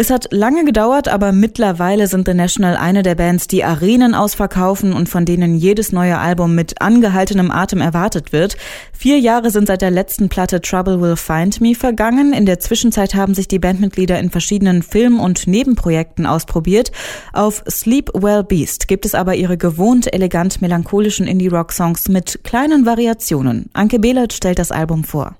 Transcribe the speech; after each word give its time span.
Es 0.00 0.10
hat 0.10 0.28
lange 0.30 0.64
gedauert, 0.64 1.08
aber 1.08 1.32
mittlerweile 1.32 2.06
sind 2.06 2.28
The 2.28 2.32
National 2.32 2.76
eine 2.76 3.02
der 3.02 3.16
Bands, 3.16 3.48
die 3.48 3.64
Arenen 3.64 4.14
ausverkaufen 4.14 4.92
und 4.92 5.08
von 5.08 5.24
denen 5.24 5.56
jedes 5.56 5.90
neue 5.90 6.18
Album 6.18 6.54
mit 6.54 6.80
angehaltenem 6.80 7.50
Atem 7.50 7.80
erwartet 7.80 8.32
wird. 8.32 8.56
Vier 8.92 9.18
Jahre 9.18 9.50
sind 9.50 9.66
seit 9.66 9.82
der 9.82 9.90
letzten 9.90 10.28
Platte 10.28 10.60
Trouble 10.60 11.00
Will 11.00 11.16
Find 11.16 11.60
Me 11.60 11.74
vergangen. 11.74 12.32
In 12.32 12.46
der 12.46 12.60
Zwischenzeit 12.60 13.16
haben 13.16 13.34
sich 13.34 13.48
die 13.48 13.58
Bandmitglieder 13.58 14.20
in 14.20 14.30
verschiedenen 14.30 14.84
Film- 14.84 15.18
und 15.18 15.48
Nebenprojekten 15.48 16.26
ausprobiert. 16.26 16.92
Auf 17.32 17.64
Sleep 17.68 18.08
Well 18.14 18.44
Beast 18.44 18.86
gibt 18.86 19.04
es 19.04 19.16
aber 19.16 19.34
ihre 19.34 19.58
gewohnt 19.58 20.14
elegant 20.14 20.62
melancholischen 20.62 21.26
Indie-Rock-Songs 21.26 22.08
mit 22.08 22.44
kleinen 22.44 22.86
Variationen. 22.86 23.68
Anke 23.72 23.98
Behlert 23.98 24.32
stellt 24.32 24.60
das 24.60 24.70
Album 24.70 25.02
vor. 25.02 25.34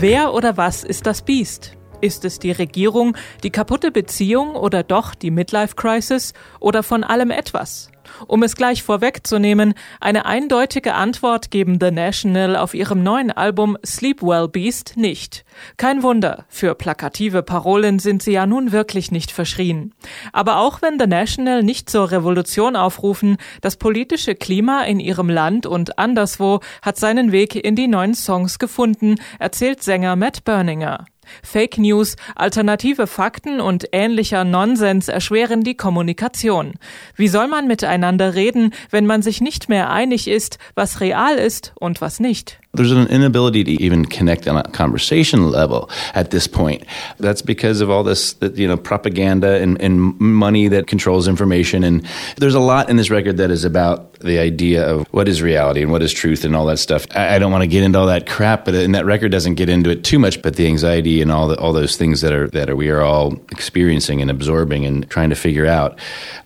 Wer 0.00 0.32
oder 0.32 0.56
was 0.56 0.84
ist 0.84 1.06
das 1.06 1.22
Biest? 1.22 1.77
Ist 2.00 2.24
es 2.24 2.38
die 2.38 2.52
Regierung, 2.52 3.16
die 3.42 3.50
kaputte 3.50 3.90
Beziehung 3.90 4.54
oder 4.54 4.84
doch 4.84 5.16
die 5.16 5.32
Midlife 5.32 5.74
Crisis 5.74 6.32
oder 6.60 6.84
von 6.84 7.02
allem 7.02 7.32
etwas? 7.32 7.90
Um 8.26 8.42
es 8.42 8.56
gleich 8.56 8.84
vorwegzunehmen, 8.84 9.74
eine 10.00 10.24
eindeutige 10.24 10.94
Antwort 10.94 11.50
geben 11.50 11.78
The 11.80 11.90
National 11.90 12.56
auf 12.56 12.72
ihrem 12.72 13.02
neuen 13.02 13.30
Album 13.30 13.76
Sleep 13.84 14.22
Well 14.22 14.48
Beast 14.48 14.96
nicht. 14.96 15.44
Kein 15.76 16.02
Wunder, 16.02 16.44
für 16.48 16.74
plakative 16.74 17.42
Parolen 17.42 17.98
sind 17.98 18.22
sie 18.22 18.32
ja 18.32 18.46
nun 18.46 18.72
wirklich 18.72 19.10
nicht 19.10 19.32
verschrien. 19.32 19.92
Aber 20.32 20.58
auch 20.58 20.80
wenn 20.80 20.98
The 20.98 21.06
National 21.06 21.62
nicht 21.62 21.90
zur 21.90 22.10
Revolution 22.10 22.76
aufrufen, 22.76 23.36
das 23.60 23.76
politische 23.76 24.36
Klima 24.36 24.84
in 24.84 25.00
ihrem 25.00 25.28
Land 25.28 25.66
und 25.66 25.98
anderswo 25.98 26.60
hat 26.80 26.96
seinen 26.96 27.32
Weg 27.32 27.56
in 27.56 27.74
die 27.74 27.88
neuen 27.88 28.14
Songs 28.14 28.58
gefunden, 28.58 29.16
erzählt 29.38 29.82
Sänger 29.82 30.16
Matt 30.16 30.44
Berninger. 30.44 31.04
Fake 31.42 31.78
News, 31.78 32.16
alternative 32.34 33.06
Fakten 33.06 33.60
und 33.60 33.88
ähnlicher 33.92 34.44
Nonsens 34.44 35.08
erschweren 35.08 35.62
die 35.62 35.76
Kommunikation. 35.76 36.74
Wie 37.16 37.28
soll 37.28 37.48
man 37.48 37.66
miteinander 37.66 38.34
reden, 38.34 38.72
wenn 38.90 39.06
man 39.06 39.22
sich 39.22 39.40
nicht 39.40 39.68
mehr 39.68 39.90
einig 39.90 40.28
ist, 40.28 40.58
was 40.74 41.00
real 41.00 41.36
ist 41.36 41.72
und 41.76 42.00
was 42.00 42.20
nicht? 42.20 42.60
There's 42.74 42.92
an 42.92 43.08
inability 43.08 43.64
to 43.64 43.70
even 43.82 44.04
connect 44.04 44.46
on 44.46 44.56
a 44.56 44.62
conversation 44.62 45.50
level 45.50 45.90
at 46.14 46.30
this 46.30 46.46
point. 46.46 46.84
That's 47.18 47.42
because 47.42 47.80
of 47.80 47.90
all 47.90 48.04
this, 48.04 48.36
you 48.54 48.68
know, 48.68 48.76
propaganda 48.76 49.60
and, 49.60 49.80
and 49.80 50.18
money 50.20 50.68
that 50.68 50.86
controls 50.86 51.28
information. 51.28 51.82
And 51.82 52.06
there's 52.36 52.54
a 52.54 52.60
lot 52.60 52.90
in 52.90 52.96
this 52.96 53.10
record 53.10 53.38
that 53.38 53.50
is 53.50 53.64
about 53.64 54.08
the 54.20 54.38
idea 54.38 54.86
of 54.86 55.06
what 55.12 55.28
is 55.28 55.40
reality 55.40 55.82
and 55.82 55.90
what 55.90 56.02
is 56.02 56.12
truth 56.12 56.44
and 56.44 56.54
all 56.54 56.66
that 56.66 56.78
stuff. 56.78 57.06
I, 57.14 57.36
I 57.36 57.38
don't 57.38 57.52
want 57.52 57.62
to 57.62 57.68
get 57.68 57.82
into 57.82 57.98
all 57.98 58.06
that 58.06 58.26
crap, 58.26 58.64
but 58.64 58.74
uh, 58.74 58.78
and 58.78 58.94
that 58.94 59.06
record 59.06 59.32
doesn't 59.32 59.54
get 59.54 59.68
into 59.68 59.90
it 59.90 60.04
too 60.04 60.18
much. 60.18 60.42
But 60.42 60.56
the 60.56 60.66
anxiety 60.66 61.22
and 61.22 61.30
all 61.30 61.48
the, 61.48 61.58
all 61.58 61.72
those 61.72 61.96
things 61.96 62.20
that 62.20 62.32
are 62.32 62.48
that 62.48 62.68
are, 62.68 62.76
we 62.76 62.90
are 62.90 63.00
all 63.00 63.34
experiencing 63.50 64.20
and 64.20 64.30
absorbing 64.30 64.84
and 64.84 65.08
trying 65.08 65.30
to 65.30 65.36
figure 65.36 65.66
out. 65.66 65.98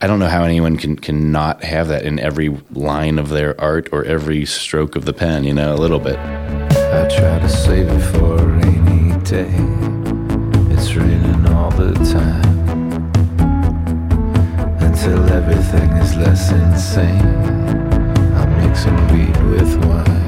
I 0.00 0.06
don't 0.06 0.18
know 0.18 0.28
how 0.28 0.44
anyone 0.44 0.76
can 0.76 0.96
can 0.96 1.30
not 1.30 1.62
have 1.62 1.88
that 1.88 2.04
in 2.04 2.18
every 2.18 2.48
line 2.72 3.18
of 3.18 3.28
their 3.28 3.58
art 3.60 3.88
or 3.92 4.04
every 4.04 4.46
stroke 4.46 4.96
of 4.96 5.04
the 5.04 5.12
pen. 5.12 5.44
You 5.44 5.54
know, 5.54 5.74
a 5.74 5.76
little 5.76 6.00
bit. 6.00 6.07
I 6.16 7.06
try 7.08 7.38
to 7.38 7.48
save 7.48 7.88
it 7.88 8.00
for 8.00 8.36
a 8.36 8.44
rainy 8.44 9.12
day. 9.24 9.50
It's 10.72 10.94
raining 10.94 11.46
all 11.52 11.70
the 11.70 11.92
time. 12.12 12.58
Until 14.80 15.28
everything 15.32 15.90
is 15.98 16.16
less 16.16 16.50
insane. 16.50 17.20
I'm 18.34 18.50
mixing 18.62 18.96
weed 19.12 19.36
with 19.50 19.76
wine. 19.86 20.18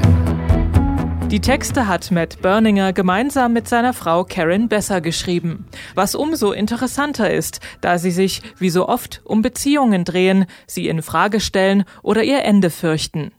Die 1.31 1.39
Texte 1.39 1.87
hat 1.87 2.11
Matt 2.11 2.41
Berninger 2.41 2.91
gemeinsam 2.91 3.53
mit 3.53 3.65
seiner 3.67 3.93
Frau 3.93 4.25
Karen 4.25 4.67
Besser 4.67 4.99
geschrieben. 4.99 5.65
Was 5.95 6.13
umso 6.13 6.51
interessanter 6.51 7.31
ist, 7.31 7.61
da 7.79 7.97
sie 7.97 8.11
sich, 8.11 8.41
wie 8.57 8.69
so 8.69 8.89
oft, 8.89 9.21
um 9.23 9.41
Beziehungen 9.41 10.03
drehen, 10.03 10.45
sie 10.67 10.89
in 10.89 11.01
Frage 11.01 11.39
stellen 11.39 11.85
oder 12.03 12.23
ihr 12.23 12.43
Ende 12.43 12.69
fürchten. 12.69 13.31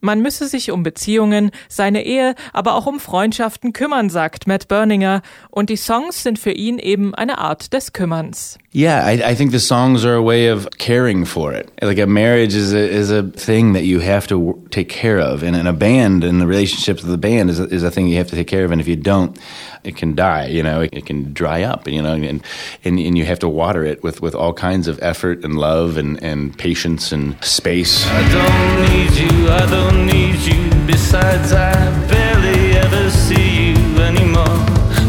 Man 0.00 0.22
müsse 0.22 0.48
sich 0.48 0.70
um 0.70 0.82
Beziehungen, 0.82 1.50
seine 1.68 2.04
Ehe, 2.04 2.34
aber 2.52 2.74
auch 2.74 2.86
um 2.86 3.00
Freundschaften 3.00 3.72
kümmern, 3.72 4.10
sagt 4.10 4.46
Matt 4.46 4.68
Berninger. 4.68 5.22
Und 5.50 5.70
die 5.70 5.76
Songs 5.76 6.22
sind 6.22 6.38
für 6.38 6.52
ihn 6.52 6.78
eben 6.78 7.14
eine 7.14 7.38
Art 7.38 7.72
des 7.72 7.92
Kümmerns. 7.92 8.58
Yeah, 8.74 9.02
I, 9.06 9.32
I 9.32 9.34
think 9.34 9.52
the 9.52 9.58
songs 9.58 10.04
are 10.04 10.16
a 10.16 10.22
way 10.22 10.50
of 10.50 10.68
caring 10.76 11.24
for 11.24 11.54
it. 11.54 11.70
Like 11.80 11.98
a 11.98 12.06
marriage 12.06 12.54
is 12.54 12.74
a, 12.74 12.78
is 12.78 13.10
a 13.10 13.22
thing 13.22 13.72
that 13.72 13.84
you 13.84 14.00
have 14.00 14.26
to 14.28 14.62
take 14.70 14.90
care 14.90 15.18
of. 15.18 15.42
And 15.42 15.56
in 15.56 15.66
a 15.66 15.72
band, 15.72 16.24
and 16.24 16.42
the 16.42 16.46
relationships 16.46 17.02
of 17.02 17.08
the 17.08 17.16
band 17.16 17.48
is 17.48 17.58
a, 17.58 17.64
is 17.64 17.82
a 17.82 17.90
thing 17.90 18.06
you 18.06 18.18
have 18.18 18.28
to 18.28 18.36
take 18.36 18.48
care 18.48 18.66
of. 18.66 18.72
And 18.72 18.80
if 18.80 18.86
you 18.86 18.96
don't, 18.96 19.38
it 19.82 19.96
can 19.96 20.14
die, 20.14 20.48
you 20.48 20.62
know, 20.62 20.82
it, 20.82 20.90
it 20.92 21.06
can 21.06 21.32
dry 21.32 21.62
up, 21.62 21.88
you 21.88 22.02
know, 22.02 22.12
and, 22.12 22.42
and, 22.84 22.98
and 22.98 23.16
you 23.16 23.24
have 23.24 23.38
to 23.38 23.48
water 23.48 23.84
it 23.84 24.02
with, 24.02 24.20
with 24.20 24.34
all 24.34 24.52
kinds 24.52 24.88
of 24.88 24.98
effort 25.00 25.42
and 25.44 25.56
love 25.58 25.96
and, 25.96 26.22
and 26.22 26.58
patience 26.58 27.12
and 27.12 27.42
space. 27.42 28.06
I 28.06 28.28
don't 28.28 28.90
need 28.90 29.12
you, 29.16 29.35
I 29.50 29.64
don't 29.66 30.06
need 30.06 30.40
you. 30.40 30.70
Besides, 30.86 31.52
I 31.52 31.72
barely 32.08 32.76
ever 32.76 33.10
see 33.10 33.70
you 33.70 34.02
anymore. 34.02 34.58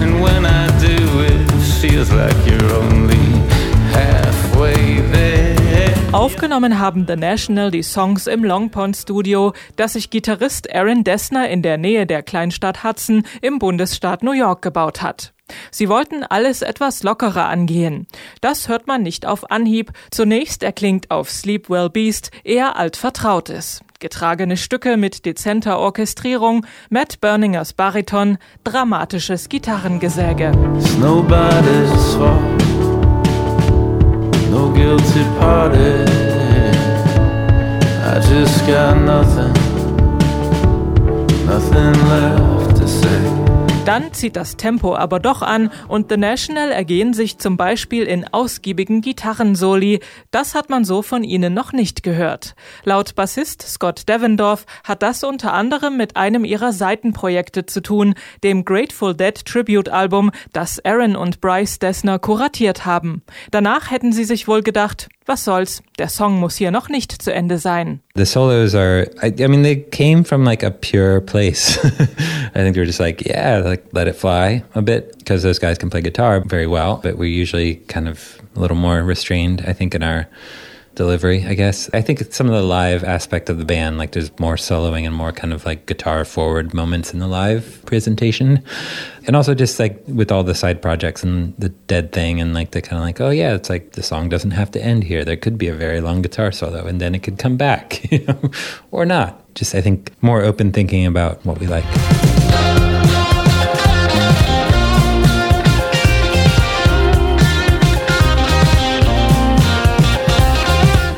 And 0.01 0.21
when 0.21 0.45
I 0.45 0.67
do, 0.79 1.21
it 1.21 1.49
feels 1.81 2.11
like 2.11 2.37
you're 2.45 2.71
only 2.73 3.16
Aufgenommen 6.27 6.77
haben 6.77 7.05
The 7.07 7.15
National 7.15 7.71
die 7.71 7.83
Songs 7.83 8.27
im 8.27 8.43
Long 8.43 8.69
Pond 8.69 8.97
Studio, 8.97 9.53
das 9.77 9.93
sich 9.93 10.09
Gitarrist 10.09 10.69
Aaron 10.75 11.05
Dessner 11.05 11.47
in 11.47 11.61
der 11.61 11.77
Nähe 11.77 12.05
der 12.05 12.21
Kleinstadt 12.21 12.83
Hudson 12.83 13.23
im 13.41 13.59
Bundesstaat 13.59 14.23
New 14.23 14.33
York 14.33 14.61
gebaut 14.61 15.01
hat. 15.01 15.31
Sie 15.71 15.87
wollten 15.87 16.25
alles 16.25 16.63
etwas 16.63 17.01
lockerer 17.01 17.45
angehen. 17.45 18.07
Das 18.41 18.67
hört 18.67 18.87
man 18.87 19.03
nicht 19.03 19.25
auf 19.25 19.49
Anhieb. 19.49 19.93
Zunächst 20.11 20.63
erklingt 20.63 21.11
auf 21.11 21.31
Sleep 21.31 21.69
Well 21.69 21.89
Beast 21.89 22.31
eher 22.43 22.75
altvertrautes. 22.75 23.79
Getragene 24.01 24.57
Stücke 24.57 24.97
mit 24.97 25.25
dezenter 25.25 25.79
Orchestrierung, 25.79 26.65
Matt 26.89 27.21
Berningers 27.21 27.71
Bariton, 27.71 28.37
dramatisches 28.65 29.47
Gitarrengesäge. 29.47 30.51
Nobody's 30.99 32.15
fault. 32.15 32.57
No 34.57 34.71
guilty 34.71 35.23
party. 35.39 36.06
Just 38.39 38.67
got 38.67 38.95
nothing, 39.01 39.51
nothing 41.47 41.93
left 42.07 42.77
to 42.77 42.87
say. 42.87 43.47
Dann 43.83 44.13
zieht 44.13 44.35
das 44.35 44.57
Tempo 44.57 44.95
aber 44.95 45.19
doch 45.19 45.41
an 45.41 45.71
und 45.87 46.11
The 46.11 46.17
National 46.17 46.71
ergehen 46.71 47.15
sich 47.15 47.39
zum 47.39 47.57
Beispiel 47.57 48.03
in 48.03 48.31
ausgiebigen 48.31 49.01
Gitarrensoli. 49.01 50.01
Das 50.29 50.53
hat 50.53 50.69
man 50.69 50.85
so 50.85 51.01
von 51.01 51.23
ihnen 51.23 51.55
noch 51.55 51.73
nicht 51.73 52.03
gehört. 52.03 52.55
Laut 52.83 53.15
Bassist 53.15 53.63
Scott 53.63 54.07
Devendorf 54.07 54.67
hat 54.83 55.01
das 55.01 55.23
unter 55.23 55.53
anderem 55.53 55.97
mit 55.97 56.15
einem 56.15 56.45
ihrer 56.45 56.73
Seitenprojekte 56.73 57.65
zu 57.65 57.81
tun, 57.81 58.13
dem 58.43 58.65
Grateful 58.65 59.15
Dead 59.15 59.43
Tribute 59.45 59.89
Album, 59.89 60.29
das 60.53 60.79
Aaron 60.85 61.15
und 61.15 61.41
Bryce 61.41 61.79
Dessner 61.79 62.19
kuratiert 62.19 62.85
haben. 62.85 63.23
Danach 63.49 63.89
hätten 63.89 64.11
sie 64.11 64.25
sich 64.25 64.47
wohl 64.47 64.61
gedacht, 64.61 65.09
was 65.27 65.43
soll's, 65.43 65.81
der 65.97 66.09
Song 66.09 66.39
muss 66.39 66.55
hier 66.55 66.71
noch 66.71 66.89
nicht 66.89 67.11
zu 67.21 67.33
Ende 67.33 67.57
sein. 67.57 67.99
The 68.15 68.25
solos 68.25 68.73
are, 68.73 69.07
I, 69.21 69.33
I 69.43 69.47
mean, 69.47 69.63
they 69.63 69.75
came 69.75 70.23
from 70.23 70.43
like 70.43 70.63
a 70.63 70.71
pure 70.71 71.21
place. 71.21 71.77
I 71.85 72.59
think 72.59 72.75
they 72.75 72.81
were 72.81 72.85
just 72.85 72.99
like, 72.99 73.25
yeah, 73.25 73.59
like 73.59 73.83
let 73.91 74.07
it 74.07 74.15
fly 74.15 74.63
a 74.73 74.81
bit 74.81 75.17
because 75.17 75.43
those 75.43 75.59
guys 75.59 75.77
can 75.77 75.89
play 75.89 76.01
guitar 76.01 76.41
very 76.45 76.67
well, 76.67 76.99
but 77.03 77.17
we're 77.17 77.25
usually 77.25 77.75
kind 77.87 78.07
of 78.07 78.39
a 78.55 78.59
little 78.59 78.77
more 78.77 79.03
restrained, 79.03 79.63
I 79.67 79.73
think, 79.73 79.93
in 79.93 80.03
our 80.03 80.27
delivery, 80.97 81.45
I 81.45 81.53
guess. 81.53 81.89
I 81.93 82.01
think 82.01 82.33
some 82.33 82.47
of 82.47 82.53
the 82.53 82.63
live 82.63 83.03
aspect 83.03 83.49
of 83.49 83.59
the 83.59 83.65
band, 83.65 83.97
like 83.97 84.11
there's 84.11 84.37
more 84.39 84.55
soloing 84.55 85.05
and 85.05 85.15
more 85.15 85.31
kind 85.31 85.53
of 85.53 85.63
like 85.63 85.85
guitar 85.85 86.25
forward 86.25 86.73
moments 86.73 87.13
in 87.13 87.19
the 87.19 87.27
live 87.27 87.81
presentation. 87.85 88.61
And 89.27 89.35
also 89.35 89.53
just 89.53 89.79
like 89.79 90.01
with 90.07 90.31
all 90.31 90.43
the 90.43 90.55
side 90.55 90.81
projects 90.81 91.23
and 91.23 91.55
the 91.57 91.69
dead 91.69 92.11
thing 92.11 92.41
and 92.41 92.53
like 92.53 92.71
the 92.71 92.81
kind 92.81 92.97
of 92.97 93.05
like, 93.05 93.21
oh 93.21 93.29
yeah, 93.29 93.53
it's 93.53 93.69
like 93.69 93.93
the 93.93 94.03
song 94.03 94.27
doesn't 94.27 94.51
have 94.51 94.71
to 94.71 94.83
end 94.83 95.03
here. 95.03 95.23
There 95.23 95.37
could 95.37 95.57
be 95.57 95.67
a 95.67 95.75
very 95.75 96.01
long 96.01 96.21
guitar 96.21 96.51
solo 96.51 96.85
and 96.85 96.99
then 96.99 97.15
it 97.15 97.23
could 97.23 97.37
come 97.37 97.55
back, 97.55 98.11
you 98.11 98.25
know, 98.25 98.51
or 98.91 99.05
not. 99.05 99.41
Just 99.55 99.75
I 99.75 99.81
think 99.81 100.11
more 100.21 100.41
open 100.41 100.71
thinking 100.71 101.05
about 101.05 101.45
what 101.45 101.59
we 101.59 101.67
like. 101.67 101.85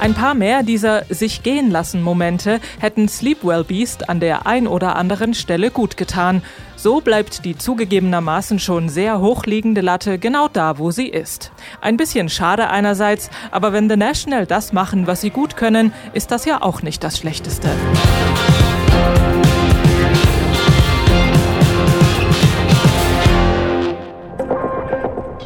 Ein 0.09 0.15
paar 0.15 0.33
mehr 0.33 0.63
dieser 0.63 1.05
sich 1.05 1.43
gehen 1.43 1.69
lassen 1.69 2.01
Momente 2.01 2.59
hätten 2.79 3.07
Sleepwell 3.07 3.63
Beast 3.63 4.09
an 4.09 4.19
der 4.19 4.47
ein 4.47 4.65
oder 4.65 4.95
anderen 4.95 5.35
Stelle 5.35 5.69
gut 5.69 5.97
getan. 5.97 6.41
So 6.75 6.99
bleibt 6.99 7.45
die 7.45 7.55
zugegebenermaßen 7.55 8.57
schon 8.57 8.89
sehr 8.89 9.19
hochliegende 9.19 9.81
Latte 9.81 10.17
genau 10.17 10.47
da, 10.47 10.79
wo 10.79 10.89
sie 10.89 11.07
ist. 11.09 11.51
Ein 11.79 11.95
bisschen 11.95 12.27
schade 12.27 12.71
einerseits, 12.71 13.29
aber 13.51 13.71
wenn 13.71 13.87
The 13.87 13.97
National 13.97 14.47
das 14.47 14.73
machen, 14.73 15.05
was 15.05 15.21
sie 15.21 15.29
gut 15.29 15.55
können, 15.55 15.93
ist 16.13 16.31
das 16.31 16.43
ja 16.43 16.63
auch 16.63 16.81
nicht 16.81 17.03
das 17.03 17.19
Schlechteste. 17.19 17.69